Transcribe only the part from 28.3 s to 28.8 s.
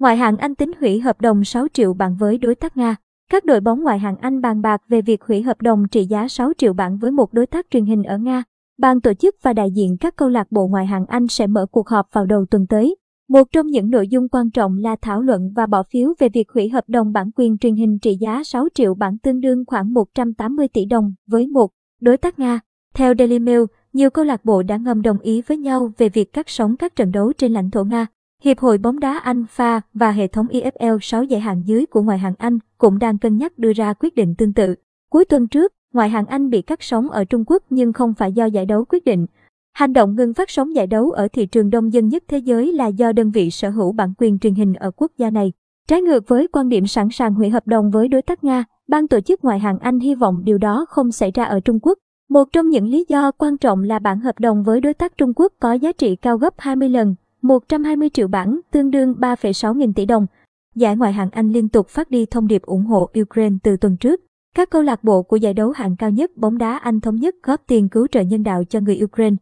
Hiệp hội